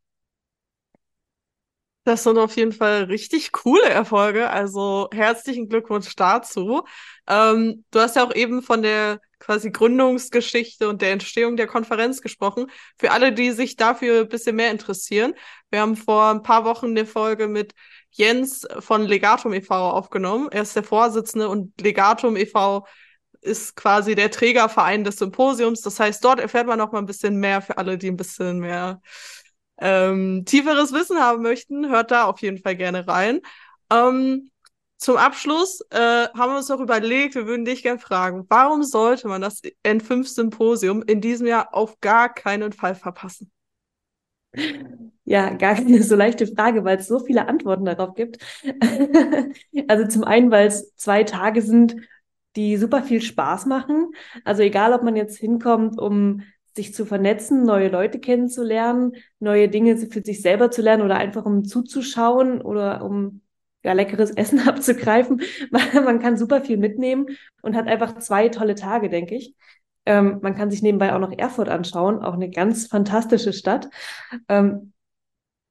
Das 2.06 2.22
sind 2.22 2.38
auf 2.38 2.54
jeden 2.54 2.70
Fall 2.70 3.02
richtig 3.04 3.50
coole 3.50 3.88
Erfolge. 3.88 4.48
Also 4.48 5.08
herzlichen 5.12 5.68
Glückwunsch 5.68 6.14
dazu. 6.14 6.84
Ähm, 7.26 7.84
du 7.90 7.98
hast 7.98 8.14
ja 8.14 8.24
auch 8.24 8.32
eben 8.32 8.62
von 8.62 8.82
der 8.82 9.20
quasi 9.40 9.72
Gründungsgeschichte 9.72 10.88
und 10.88 11.02
der 11.02 11.10
Entstehung 11.10 11.56
der 11.56 11.66
Konferenz 11.66 12.22
gesprochen. 12.22 12.70
Für 12.96 13.10
alle, 13.10 13.32
die 13.32 13.50
sich 13.50 13.74
dafür 13.74 14.20
ein 14.20 14.28
bisschen 14.28 14.54
mehr 14.54 14.70
interessieren. 14.70 15.34
Wir 15.70 15.80
haben 15.80 15.96
vor 15.96 16.30
ein 16.30 16.44
paar 16.44 16.64
Wochen 16.64 16.86
eine 16.86 17.06
Folge 17.06 17.48
mit 17.48 17.74
Jens 18.12 18.68
von 18.78 19.02
Legatum 19.02 19.52
e.V. 19.52 19.74
aufgenommen. 19.74 20.48
Er 20.52 20.62
ist 20.62 20.76
der 20.76 20.84
Vorsitzende 20.84 21.48
und 21.48 21.80
Legatum 21.80 22.36
e.V. 22.36 22.86
ist 23.40 23.74
quasi 23.74 24.14
der 24.14 24.30
Trägerverein 24.30 25.02
des 25.02 25.16
Symposiums. 25.16 25.80
Das 25.80 25.98
heißt, 25.98 26.24
dort 26.24 26.38
erfährt 26.38 26.68
man 26.68 26.78
noch 26.78 26.92
mal 26.92 27.00
ein 27.00 27.06
bisschen 27.06 27.38
mehr 27.40 27.62
für 27.62 27.78
alle, 27.78 27.98
die 27.98 28.12
ein 28.12 28.16
bisschen 28.16 28.60
mehr 28.60 29.00
ähm, 29.78 30.44
tieferes 30.46 30.92
Wissen 30.92 31.18
haben 31.18 31.42
möchten, 31.42 31.88
hört 31.88 32.10
da 32.10 32.24
auf 32.24 32.40
jeden 32.40 32.58
Fall 32.58 32.76
gerne 32.76 33.06
rein. 33.06 33.40
Ähm, 33.90 34.50
zum 34.98 35.16
Abschluss 35.16 35.82
äh, 35.90 35.98
haben 35.98 36.52
wir 36.52 36.56
uns 36.56 36.68
noch 36.68 36.80
überlegt, 36.80 37.34
wir 37.34 37.46
würden 37.46 37.66
dich 37.66 37.82
gerne 37.82 37.98
fragen, 37.98 38.46
warum 38.48 38.82
sollte 38.82 39.28
man 39.28 39.42
das 39.42 39.60
N5-Symposium 39.84 41.02
in 41.02 41.20
diesem 41.20 41.46
Jahr 41.46 41.74
auf 41.74 42.00
gar 42.00 42.32
keinen 42.32 42.72
Fall 42.72 42.94
verpassen? 42.94 43.52
Ja, 45.24 45.50
gar 45.50 45.74
keine 45.74 46.02
so 46.02 46.16
leichte 46.16 46.46
Frage, 46.46 46.84
weil 46.84 46.98
es 46.98 47.08
so 47.08 47.18
viele 47.18 47.46
Antworten 47.46 47.84
darauf 47.84 48.14
gibt. 48.14 48.38
also 49.88 50.06
zum 50.06 50.24
einen, 50.24 50.50
weil 50.50 50.68
es 50.68 50.94
zwei 50.96 51.24
Tage 51.24 51.60
sind, 51.60 51.96
die 52.54 52.76
super 52.78 53.02
viel 53.02 53.20
Spaß 53.20 53.66
machen. 53.66 54.12
Also 54.44 54.62
egal, 54.62 54.92
ob 54.94 55.02
man 55.02 55.14
jetzt 55.14 55.36
hinkommt, 55.36 55.98
um 55.98 56.42
sich 56.76 56.94
zu 56.94 57.06
vernetzen, 57.06 57.64
neue 57.64 57.88
Leute 57.88 58.20
kennenzulernen, 58.20 59.16
neue 59.40 59.68
Dinge 59.68 59.96
für 59.96 60.22
sich 60.22 60.42
selber 60.42 60.70
zu 60.70 60.82
lernen 60.82 61.02
oder 61.02 61.16
einfach 61.16 61.44
um 61.46 61.64
zuzuschauen 61.64 62.60
oder 62.60 63.02
um 63.02 63.40
ja, 63.82 63.92
leckeres 63.92 64.30
Essen 64.36 64.60
abzugreifen. 64.60 65.42
man 65.70 66.20
kann 66.20 66.36
super 66.36 66.60
viel 66.60 66.76
mitnehmen 66.76 67.26
und 67.62 67.74
hat 67.74 67.88
einfach 67.88 68.18
zwei 68.18 68.48
tolle 68.48 68.74
Tage, 68.74 69.08
denke 69.08 69.34
ich. 69.34 69.54
Ähm, 70.04 70.38
man 70.42 70.54
kann 70.54 70.70
sich 70.70 70.82
nebenbei 70.82 71.14
auch 71.14 71.18
noch 71.18 71.36
Erfurt 71.36 71.68
anschauen, 71.68 72.20
auch 72.20 72.34
eine 72.34 72.50
ganz 72.50 72.86
fantastische 72.86 73.52
Stadt. 73.52 73.88
Ähm, 74.48 74.92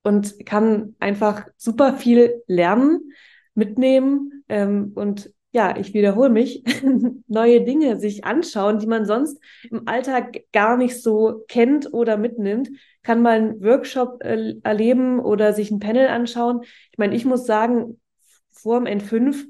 und 0.03 0.45
kann 0.45 0.95
einfach 0.99 1.47
super 1.57 1.95
viel 1.95 2.43
lernen, 2.45 3.11
mitnehmen 3.55 4.43
ähm, 4.49 4.91
und 4.93 5.33
ja, 5.55 5.77
ich 5.77 5.93
wiederhole 5.93 6.29
mich, 6.29 6.63
neue 7.27 7.63
Dinge 7.63 7.97
sich 7.97 8.25
anschauen, 8.25 8.77
die 8.77 8.87
man 8.87 9.05
sonst 9.05 9.39
im 9.71 9.87
Alltag 9.87 10.41
gar 10.51 10.75
nicht 10.75 11.01
so 11.01 11.45
kennt 11.47 11.93
oder 11.93 12.17
mitnimmt, 12.17 12.71
kann 13.03 13.21
mal 13.21 13.37
einen 13.37 13.63
Workshop 13.63 14.21
äh, 14.21 14.55
erleben 14.63 15.21
oder 15.21 15.53
sich 15.53 15.71
ein 15.71 15.79
Panel 15.79 16.09
anschauen. 16.09 16.59
Ich 16.91 16.97
meine, 16.97 17.15
ich 17.15 17.23
muss 17.23 17.45
sagen, 17.45 18.01
vor 18.51 18.83
dem 18.83 18.99
N5 18.99 19.45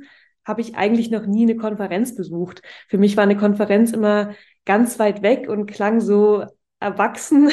habe 0.46 0.62
ich 0.62 0.76
eigentlich 0.76 1.10
noch 1.10 1.26
nie 1.26 1.42
eine 1.42 1.56
Konferenz 1.56 2.16
besucht. 2.16 2.62
Für 2.88 3.00
mich 3.00 3.18
war 3.18 3.24
eine 3.24 3.36
Konferenz 3.36 3.92
immer 3.92 4.36
ganz 4.64 5.00
weit 5.00 5.24
weg 5.24 5.50
und 5.50 5.66
klang 5.66 6.02
so 6.02 6.46
erwachsen 6.80 7.50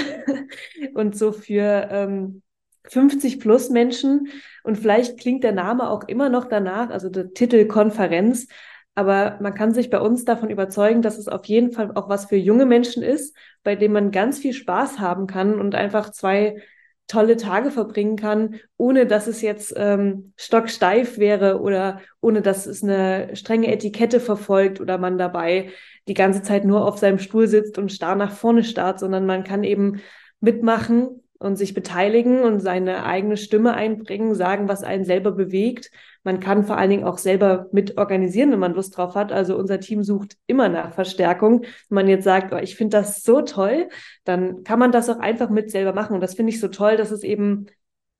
und 0.95 1.17
so 1.17 1.33
für 1.33 1.89
ähm, 1.91 2.43
50 2.85 3.41
plus 3.41 3.71
Menschen 3.71 4.29
und 4.65 4.77
vielleicht 4.77 5.19
klingt 5.19 5.45
der 5.45 5.53
Name 5.53 5.89
auch 5.91 6.09
immer 6.09 6.29
noch 6.29 6.47
danach, 6.47 6.91
also 6.91 7.09
der 7.09 7.33
Titel 7.33 7.67
Konferenz, 7.67 8.49
aber 8.95 9.39
man 9.41 9.55
kann 9.55 9.73
sich 9.73 9.89
bei 9.89 10.01
uns 10.01 10.25
davon 10.25 10.51
überzeugen, 10.51 11.01
dass 11.01 11.17
es 11.17 11.29
auf 11.29 11.47
jeden 11.47 11.73
Fall 11.73 11.93
auch 11.95 12.09
was 12.09 12.27
für 12.27 12.37
junge 12.37 12.67
Menschen 12.67 13.03
ist, 13.03 13.35
bei 13.63 13.75
dem 13.75 13.93
man 13.93 14.11
ganz 14.11 14.39
viel 14.39 14.53
Spaß 14.53 14.99
haben 14.99 15.27
kann 15.27 15.59
und 15.59 15.75
einfach 15.75 16.11
zwei 16.11 16.63
tolle 17.09 17.37
Tage 17.37 17.71
verbringen 17.71 18.17
kann, 18.17 18.57
ohne 18.77 19.07
dass 19.07 19.27
es 19.27 19.43
jetzt 19.43 19.75
ähm, 19.77 20.33
stocksteif 20.37 21.19
wäre 21.19 21.61
oder 21.61 22.01
ohne 22.21 22.43
dass 22.43 22.67
es 22.67 22.83
eine 22.83 23.35
strenge 23.35 23.73
Etikette 23.73 24.21
verfolgt 24.21 24.81
oder 24.81 24.99
man 24.99 25.19
dabei 25.19 25.71
die 26.09 26.15
ganze 26.15 26.43
Zeit 26.43 26.65
nur 26.65 26.87
auf 26.87 26.99
seinem 26.99 27.19
Stuhl 27.19 27.49
sitzt 27.49 27.79
und 27.79 27.93
starr 27.93 28.17
nach 28.17 28.33
vorne 28.33 28.65
starrt, 28.65 29.01
sondern 29.01 29.27
man 29.27 29.45
kann 29.45 29.65
eben 29.65 30.01
mitmachen 30.41 31.22
und 31.43 31.57
sich 31.57 31.75
beteiligen 31.75 32.43
und 32.43 32.61
seine 32.61 33.05
eigene 33.05 33.37
Stimme 33.37 33.75
einbringen, 33.75 34.35
sagen, 34.35 34.69
was 34.69 34.83
einen 34.83 35.05
selber 35.05 35.33
bewegt. 35.33 35.91
Man 36.25 36.41
kann 36.41 36.65
vor 36.65 36.79
allen 36.79 36.91
Dingen 36.91 37.05
auch 37.05 37.19
selber 37.19 37.67
mit 37.73 37.99
organisieren, 37.99 38.53
wenn 38.53 38.59
man 38.59 38.75
Lust 38.75 38.97
drauf 38.97 39.15
hat. 39.15 39.33
Also 39.33 39.57
unser 39.57 39.81
Team 39.81 40.05
sucht 40.05 40.37
immer 40.47 40.69
nach 40.69 40.95
Verstärkung. 40.95 41.63
Wenn 41.89 41.97
man 41.97 42.09
jetzt 42.09 42.25
sagt, 42.25 42.53
oh, 42.53 42.59
ich 42.59 42.77
finde 42.77 42.99
das 42.99 43.23
so 43.23 43.43
toll, 43.43 43.89
dann 44.25 44.63
kann 44.65 44.79
man 44.79 44.93
das 44.93 45.11
auch 45.11 45.19
einfach 45.19 45.51
mit 45.51 45.71
selber 45.71 45.93
machen. 45.93 46.15
Und 46.15 46.21
das 46.21 46.35
finde 46.35 46.51
ich 46.53 46.61
so 46.61 46.69
toll, 46.69 46.97
dass 46.97 47.11
es 47.11 47.25
eben 47.25 47.67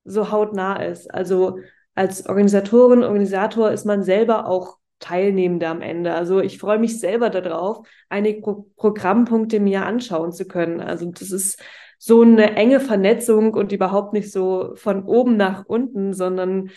so 0.05 0.31
hautnah 0.31 0.83
ist. 0.83 1.13
Also 1.13 1.59
als 1.95 2.27
Organisatorin, 2.27 3.05
Organisator 3.05 3.71
ist 3.71 3.85
man 3.85 4.03
selber 4.03 4.47
auch 4.47 4.79
Teilnehmende 4.99 5.67
am 5.69 5.83
Ende. 5.83 6.15
Also 6.15 6.41
ich 6.41 6.59
freue 6.59 6.79
mich 6.79 6.99
selber 7.01 7.29
darauf, 7.29 7.87
einige 8.09 8.41
Pro 8.41 8.67
Programmpunkte 8.77 9.61
mir 9.61 9.85
anschauen 9.85 10.33
zu 10.33 10.47
können. 10.47 10.81
Also 10.81 11.11
das 11.11 11.31
ist 11.31 11.61
so 12.05 12.23
eine 12.23 12.57
enge 12.57 12.81
Vernetzung 12.81 13.55
und 13.55 13.71
überhaupt 13.71 14.13
nicht 14.13 14.33
so 14.33 14.73
von 14.75 15.05
oben 15.05 15.37
nach 15.37 15.65
unten, 15.67 16.15
sondern 16.15 16.71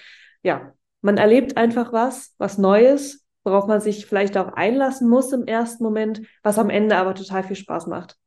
ja, 0.44 0.74
man 1.02 1.18
erlebt 1.18 1.58
einfach 1.58 1.92
was, 1.92 2.36
was 2.38 2.60
Neues, 2.60 3.26
worauf 3.44 3.66
man 3.66 3.82
sich 3.82 4.06
vielleicht 4.06 4.38
auch 4.38 4.54
einlassen 4.54 5.10
muss 5.10 5.34
im 5.34 5.48
ersten 5.48 5.84
Moment, 5.84 6.22
was 6.44 6.60
am 6.60 6.70
Ende 6.70 6.98
aber 6.98 7.16
total 7.16 7.42
viel 7.42 7.56
Spaß 7.56 7.88
macht. 7.88 8.18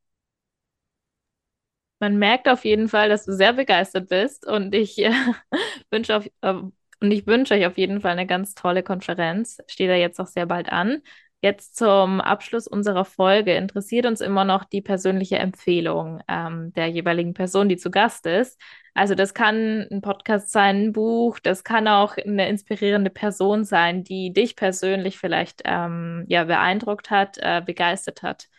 Man 1.99 2.17
merkt 2.17 2.49
auf 2.49 2.65
jeden 2.65 2.89
Fall, 2.89 3.07
dass 3.07 3.23
du 3.23 3.31
sehr 3.33 3.53
begeistert 3.53 4.09
bist 4.09 4.45
und 4.45 4.75
ich 4.75 4.97
äh, 4.99 5.11
wünsche 5.91 6.17
auf, 6.17 6.25
äh, 6.41 6.53
und 6.53 7.11
ich 7.11 7.25
wünsche 7.27 7.53
euch 7.53 7.65
auf 7.65 7.77
jeden 7.77 8.01
Fall 8.01 8.11
eine 8.11 8.27
ganz 8.27 8.55
tolle 8.55 8.83
Konferenz. 8.83 9.59
Steht 9.67 9.89
da 9.89 9.95
jetzt 9.95 10.19
auch 10.19 10.27
sehr 10.27 10.45
bald 10.47 10.69
an. 10.69 11.01
Jetzt 11.41 11.77
zum 11.77 12.19
Abschluss 12.19 12.67
unserer 12.67 13.05
Folge 13.05 13.53
interessiert 13.55 14.05
uns 14.05 14.19
immer 14.19 14.43
noch 14.43 14.65
die 14.65 14.81
persönliche 14.81 15.37
Empfehlung 15.37 16.21
ähm, 16.27 16.73
der 16.73 16.87
jeweiligen 16.87 17.33
Person, 17.33 17.69
die 17.69 17.77
zu 17.77 17.91
Gast 17.91 18.25
ist. 18.25 18.59
Also 18.93 19.15
das 19.15 19.33
kann 19.33 19.87
ein 19.89 20.01
Podcast 20.01 20.51
sein, 20.51 20.87
ein 20.87 20.91
Buch, 20.91 21.39
das 21.39 21.63
kann 21.63 21.87
auch 21.87 22.17
eine 22.17 22.49
inspirierende 22.49 23.09
Person 23.09 23.63
sein, 23.63 24.03
die 24.03 24.33
dich 24.33 24.57
persönlich 24.57 25.17
vielleicht 25.17 25.61
ähm, 25.63 26.25
ja, 26.27 26.43
beeindruckt 26.43 27.09
hat, 27.09 27.37
äh, 27.39 27.61
begeistert 27.65 28.21
hat. 28.21 28.49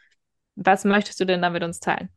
Was 0.57 0.87
möchtest 0.87 1.21
du 1.21 1.27
denn 1.27 1.43
da 1.43 1.51
mit 1.51 1.63
uns 1.63 1.81
teilen? 1.81 2.09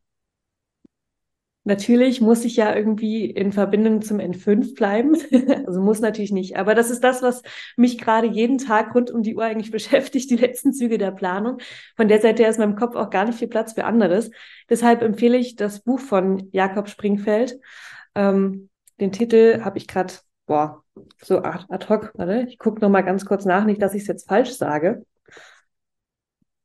Natürlich 1.64 2.22
muss 2.22 2.44
ich 2.44 2.56
ja 2.56 2.74
irgendwie 2.74 3.26
in 3.26 3.52
Verbindung 3.52 4.00
zum 4.00 4.18
N5 4.18 4.74
bleiben. 4.74 5.14
also 5.74 5.84
muss 5.84 6.00
natürlich 6.00 6.32
nicht. 6.32 6.56
Aber 6.56 6.74
das 6.74 6.90
ist 6.90 7.02
das, 7.02 7.22
was 7.22 7.42
mich 7.76 7.98
gerade 7.98 8.28
jeden 8.28 8.58
Tag 8.58 8.94
rund 8.94 9.10
um 9.10 9.22
die 9.22 9.34
Uhr 9.34 9.44
eigentlich 9.44 9.70
beschäftigt, 9.72 10.30
die 10.30 10.36
letzten 10.36 10.72
Züge 10.72 10.98
der 10.98 11.10
Planung. 11.10 11.58
Von 11.96 12.08
der 12.08 12.20
Seite 12.20 12.42
her 12.42 12.50
ist 12.50 12.56
in 12.56 12.62
meinem 12.62 12.76
Kopf 12.76 12.94
auch 12.94 13.10
gar 13.10 13.24
nicht 13.24 13.38
viel 13.38 13.48
Platz 13.48 13.72
für 13.72 13.84
anderes. 13.84 14.30
Deshalb 14.70 15.02
empfehle 15.02 15.36
ich 15.36 15.56
das 15.56 15.80
Buch 15.80 16.00
von 16.00 16.48
Jakob 16.52 16.88
Springfeld. 16.88 17.58
Ähm, 18.14 18.68
den 19.00 19.10
Titel 19.10 19.62
habe 19.64 19.78
ich 19.78 19.88
gerade, 19.88 20.14
boah, 20.46 20.84
so 21.20 21.38
ad, 21.38 21.64
ad 21.68 21.88
hoc, 21.88 22.12
warte, 22.14 22.46
ich 22.48 22.58
gucke 22.58 22.80
nochmal 22.80 23.04
ganz 23.04 23.24
kurz 23.26 23.44
nach, 23.44 23.64
nicht, 23.64 23.82
dass 23.82 23.94
ich 23.94 24.02
es 24.02 24.08
jetzt 24.08 24.28
falsch 24.28 24.52
sage. 24.52 25.04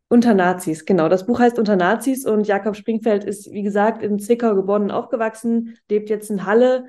Unter 0.07 0.33
Nazis, 0.33 0.85
genau. 0.85 1.07
Das 1.07 1.25
Buch 1.25 1.39
heißt 1.39 1.59
Unter 1.59 1.75
Nazis 1.75 2.25
und 2.25 2.47
Jakob 2.47 2.75
Springfeld 2.75 3.23
ist, 3.23 3.51
wie 3.51 3.61
gesagt, 3.61 4.01
in 4.01 4.19
Zwickau 4.19 4.55
geboren 4.55 4.83
und 4.83 4.91
aufgewachsen, 4.91 5.77
lebt 5.87 6.09
jetzt 6.09 6.31
in 6.31 6.45
Halle, 6.45 6.87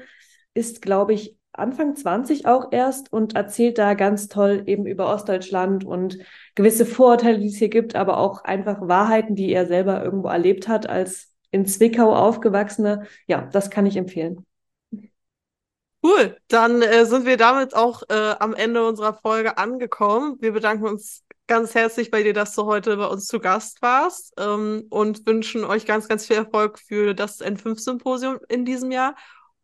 ist, 0.54 0.80
glaube 0.80 1.12
ich, 1.12 1.36
Anfang 1.52 1.96
20 1.96 2.46
auch 2.46 2.68
erst 2.70 3.12
und 3.12 3.34
erzählt 3.34 3.78
da 3.78 3.94
ganz 3.94 4.28
toll 4.28 4.62
eben 4.66 4.86
über 4.86 5.12
Ostdeutschland 5.12 5.84
und 5.84 6.18
gewisse 6.54 6.86
Vorurteile, 6.86 7.38
die 7.38 7.48
es 7.48 7.56
hier 7.56 7.68
gibt, 7.68 7.96
aber 7.96 8.18
auch 8.18 8.44
einfach 8.44 8.80
Wahrheiten, 8.80 9.34
die 9.34 9.52
er 9.52 9.66
selber 9.66 10.02
irgendwo 10.02 10.28
erlebt 10.28 10.68
hat 10.68 10.88
als 10.88 11.34
in 11.50 11.66
Zwickau 11.66 12.14
aufgewachsener. 12.14 13.04
Ja, 13.26 13.48
das 13.52 13.70
kann 13.70 13.86
ich 13.86 13.96
empfehlen. 13.96 14.46
Cool, 16.02 16.38
dann 16.48 16.80
äh, 16.80 17.04
sind 17.04 17.26
wir 17.26 17.36
damit 17.36 17.74
auch 17.74 18.02
äh, 18.08 18.34
am 18.38 18.54
Ende 18.54 18.86
unserer 18.86 19.12
Folge 19.12 19.58
angekommen. 19.58 20.36
Wir 20.40 20.52
bedanken 20.52 20.86
uns 20.86 21.24
ganz 21.46 21.74
herzlich 21.74 22.10
bei 22.10 22.22
dir, 22.22 22.32
dass 22.32 22.54
du 22.54 22.64
heute 22.64 22.96
bei 22.96 23.06
uns 23.06 23.26
zu 23.26 23.38
Gast 23.38 23.82
warst 23.82 24.32
ähm, 24.38 24.86
und 24.88 25.26
wünschen 25.26 25.64
euch 25.64 25.84
ganz, 25.84 26.08
ganz 26.08 26.26
viel 26.26 26.36
Erfolg 26.36 26.78
für 26.78 27.12
das 27.12 27.42
N5-Symposium 27.42 28.38
in 28.48 28.64
diesem 28.64 28.92
Jahr. 28.92 29.14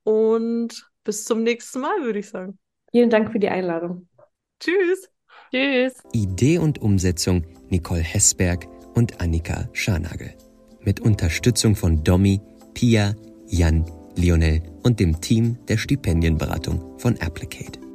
Und 0.02 0.90
bis 1.06 1.24
zum 1.24 1.42
nächsten 1.42 1.80
Mal, 1.80 2.02
würde 2.02 2.18
ich 2.18 2.28
sagen. 2.28 2.58
Vielen 2.90 3.08
Dank 3.08 3.32
für 3.32 3.38
die 3.38 3.48
Einladung. 3.48 4.08
Tschüss. 4.60 5.08
Tschüss. 5.50 5.94
Idee 6.12 6.58
und 6.58 6.82
Umsetzung 6.82 7.44
Nicole 7.70 8.02
Hessberg 8.02 8.66
und 8.94 9.20
Annika 9.20 9.68
Scharnagel. 9.72 10.34
Mit 10.82 11.00
Unterstützung 11.00 11.74
von 11.74 12.04
Domi, 12.04 12.40
Pia, 12.74 13.14
Jan, 13.46 13.90
Lionel 14.16 14.62
und 14.82 15.00
dem 15.00 15.20
Team 15.20 15.58
der 15.66 15.76
Stipendienberatung 15.78 16.98
von 16.98 17.16
Applicate. 17.20 17.85